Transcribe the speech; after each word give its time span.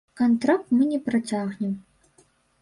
Кантракт 0.19 0.71
мы 0.77 0.87
не 0.93 0.99
працягнем. 1.09 1.77